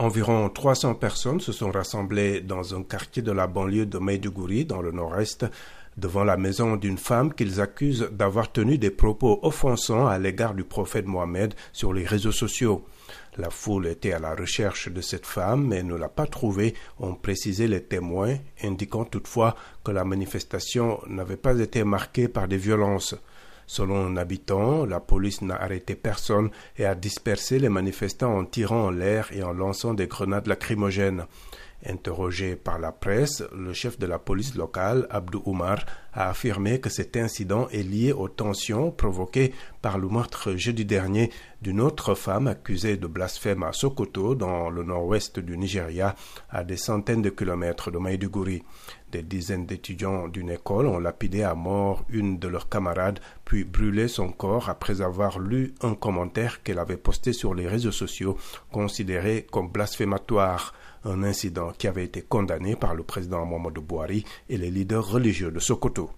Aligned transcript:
Environ 0.00 0.48
300 0.48 0.94
personnes 0.94 1.40
se 1.40 1.52
sont 1.52 1.70
rassemblées 1.70 2.40
dans 2.40 2.74
un 2.74 2.82
quartier 2.82 3.20
de 3.20 3.32
la 3.32 3.46
banlieue 3.46 3.84
de 3.84 3.98
Maiduguri, 3.98 4.64
dans 4.64 4.80
le 4.80 4.92
nord-est, 4.92 5.44
devant 5.98 6.24
la 6.24 6.38
maison 6.38 6.76
d'une 6.76 6.96
femme 6.96 7.34
qu'ils 7.34 7.60
accusent 7.60 8.08
d'avoir 8.10 8.50
tenu 8.50 8.78
des 8.78 8.88
propos 8.88 9.40
offensants 9.42 10.06
à 10.06 10.18
l'égard 10.18 10.54
du 10.54 10.64
prophète 10.64 11.04
Mohamed 11.04 11.52
sur 11.74 11.92
les 11.92 12.06
réseaux 12.06 12.32
sociaux. 12.32 12.86
La 13.36 13.50
foule 13.50 13.88
était 13.88 14.14
à 14.14 14.18
la 14.18 14.34
recherche 14.34 14.88
de 14.88 15.02
cette 15.02 15.26
femme, 15.26 15.66
mais 15.66 15.82
ne 15.82 15.96
l'a 15.96 16.08
pas 16.08 16.26
trouvée, 16.26 16.72
ont 16.98 17.14
précisé 17.14 17.68
les 17.68 17.82
témoins, 17.82 18.36
indiquant 18.64 19.04
toutefois 19.04 19.54
que 19.84 19.90
la 19.90 20.04
manifestation 20.04 20.98
n'avait 21.08 21.36
pas 21.36 21.58
été 21.58 21.84
marquée 21.84 22.28
par 22.28 22.48
des 22.48 22.56
violences. 22.56 23.16
Selon 23.72 24.04
un 24.04 24.16
habitant, 24.16 24.84
la 24.84 24.98
police 24.98 25.42
n'a 25.42 25.54
arrêté 25.54 25.94
personne 25.94 26.50
et 26.76 26.84
a 26.86 26.96
dispersé 26.96 27.60
les 27.60 27.68
manifestants 27.68 28.36
en 28.36 28.44
tirant 28.44 28.86
en 28.86 28.90
l'air 28.90 29.28
et 29.30 29.44
en 29.44 29.52
lançant 29.52 29.94
des 29.94 30.08
grenades 30.08 30.48
lacrymogènes. 30.48 31.26
Interrogé 31.86 32.56
par 32.56 32.78
la 32.78 32.92
presse, 32.92 33.42
le 33.56 33.72
chef 33.72 33.98
de 33.98 34.06
la 34.06 34.18
police 34.18 34.54
locale, 34.54 35.06
Abdou 35.08 35.42
Oumar, 35.46 35.86
a 36.12 36.28
affirmé 36.28 36.78
que 36.78 36.90
cet 36.90 37.16
incident 37.16 37.68
est 37.68 37.82
lié 37.82 38.12
aux 38.12 38.28
tensions 38.28 38.90
provoquées 38.90 39.54
par 39.80 39.96
le 39.96 40.08
meurtre 40.08 40.56
jeudi 40.56 40.84
dernier 40.84 41.30
d'une 41.62 41.80
autre 41.80 42.14
femme 42.14 42.48
accusée 42.48 42.98
de 42.98 43.06
blasphème 43.06 43.62
à 43.62 43.72
Sokoto, 43.72 44.34
dans 44.34 44.68
le 44.68 44.82
nord-ouest 44.82 45.38
du 45.38 45.56
Nigeria, 45.56 46.14
à 46.50 46.64
des 46.64 46.76
centaines 46.76 47.22
de 47.22 47.30
kilomètres 47.30 47.90
de 47.90 47.98
Maïdougouri. 47.98 48.62
Des 49.10 49.22
dizaines 49.22 49.66
d'étudiants 49.66 50.28
d'une 50.28 50.50
école 50.50 50.86
ont 50.86 50.98
lapidé 50.98 51.42
à 51.42 51.54
mort 51.54 52.04
une 52.10 52.38
de 52.38 52.48
leurs 52.48 52.68
camarades, 52.68 53.20
puis 53.44 53.64
brûlé 53.64 54.06
son 54.06 54.30
corps 54.30 54.68
après 54.68 55.00
avoir 55.00 55.38
lu 55.38 55.74
un 55.82 55.94
commentaire 55.94 56.62
qu'elle 56.62 56.78
avait 56.78 56.96
posté 56.96 57.32
sur 57.32 57.54
les 57.54 57.66
réseaux 57.66 57.90
sociaux, 57.90 58.36
considéré 58.70 59.46
comme 59.50 59.68
blasphématoire 59.70 60.74
un 61.04 61.22
incident 61.22 61.69
qui 61.78 61.88
avait 61.88 62.04
été 62.04 62.22
condamné 62.22 62.76
par 62.76 62.94
le 62.94 63.02
président 63.02 63.44
Mohamed 63.44 63.74
Bouhari 63.74 64.24
et 64.48 64.56
les 64.56 64.70
leaders 64.70 65.06
religieux 65.06 65.50
de 65.50 65.60
Sokoto. 65.60 66.10